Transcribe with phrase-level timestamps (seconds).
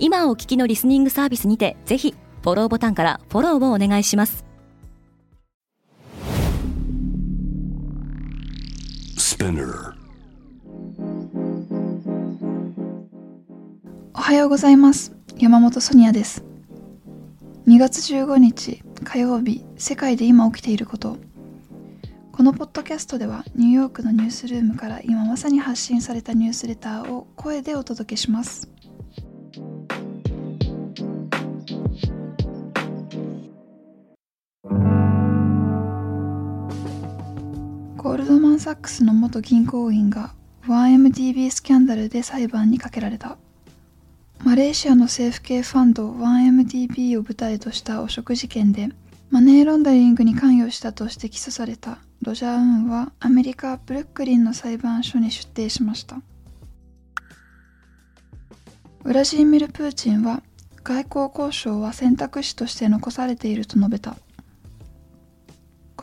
[0.00, 4.44] 今お聞きのリスニングサービスにてぜひフォローボタンからフォローをお願いします。
[14.14, 15.16] おはようございます。
[15.36, 16.44] 山本ソニアです。
[17.66, 21.16] 2月15日火曜日世界で今起きていること。
[22.30, 28.70] このポッドキャストではニューヨークのニュースルームから今まさに発信されたニュースレターを声でお届けします
[37.98, 40.32] ゴールドマン・サックスの元銀行員が
[40.68, 43.36] 1MDB スキャンダルで裁判にかけられた。
[44.44, 48.90] マレーシアの政府系ファンド 1MDB を舞台とした汚職事件で
[49.30, 56.20] マネーロンダリングに関与したとして起訴されたロジャー・ウンはアメリカ・ブルックリンの裁判所に出廷しました。
[59.02, 60.44] ウラジーミル・プーチンは
[60.84, 64.16] 外交交渉は選択肢として残されていると述べた。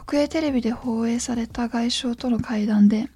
[0.06, 3.10] 国営テレビで放映された外相との会談で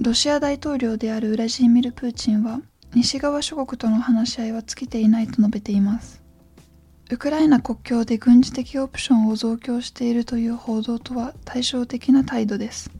[0.00, 2.60] ロシア大統領であるウラジーミル・プーチンは
[2.94, 6.22] 西側諸国との話し合いは尽きていないと述べています。
[7.10, 12.90] ウクライナ国境で軍事的オプションを増強しているという報道とは対照的な態度です。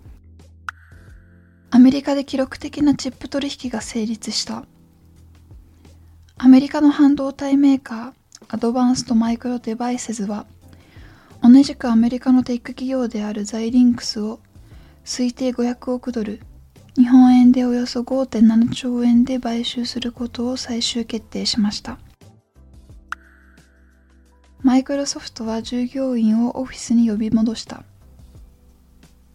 [1.70, 4.64] アメリカで記録的なチップ取引が成立した。
[6.38, 8.12] アメリカの半導体メーカー
[8.48, 10.46] アドバンストマイクロデバイセズは
[11.42, 14.40] 同じくアメリカのテック企業であるザイリンクスを
[15.04, 16.40] 推定500億ドル
[16.96, 21.98] 日本円でおよそ5.7兆円で買収することを最終決定しました。
[24.62, 27.84] マイクロソフトは従業員をオフィスに呼び戻した。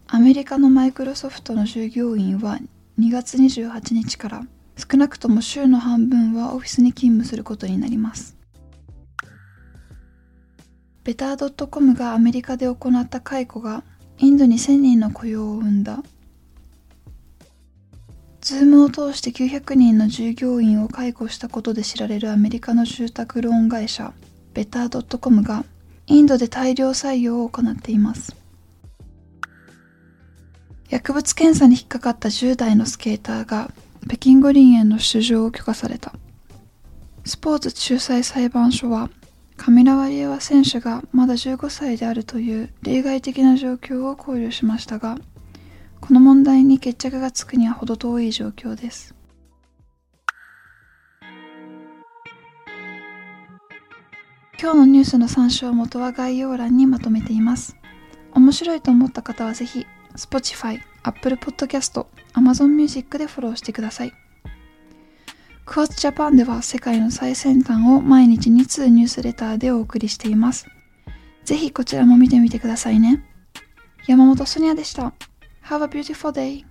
[0.07, 2.57] アメリカのマイクロソフトの従業員は
[2.99, 4.43] 2月28日から
[4.75, 8.40] 少なくとも週の半分はオフィスに勤務することになります。
[11.03, 13.83] ベター .com がアメリカで行った解雇が
[14.19, 16.03] インドに1000人の雇用を生んだ。
[18.41, 24.13] ズームを通して900人の従業員を解雇したことで知られるアメリカの住宅ローン会社
[24.53, 25.63] ベター .com が
[26.07, 28.35] インドで大量採用を行っています。
[30.89, 33.71] 薬物検査に引っかかった10代のスケーターが
[34.07, 36.13] 北京五輪への出場を許可された。
[37.23, 39.09] スポーツ仲裁裁判所は
[39.61, 45.19] カミラ・ワリエワ選手がまだ15歳であるという例外的な状況を考慮しましたが
[45.99, 49.13] この問題に決着がつくには程遠い状況です
[54.59, 57.75] 今日のニュースの参照元は概要欄にまとめています。
[58.33, 64.13] 面白いと思った方はぜひ Spotify、Apple Podcast、Amazon Music でフォローしてください。
[65.71, 70.67] クワッツジャパンでは世界の最先端を毎日2通ニュースレターでお送りしています。
[71.45, 73.23] ぜひこちらも見てみてくださいね。
[74.05, 75.13] 山本ソニアでした。
[75.63, 76.70] Have a beautiful day!